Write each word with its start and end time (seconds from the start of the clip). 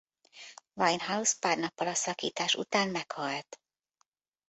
Winehouse 0.73 1.33
pár 1.39 1.57
nappal 1.57 1.87
a 1.87 1.93
szakítás 1.93 2.55
után 2.55 2.89
meghalt. 2.89 3.59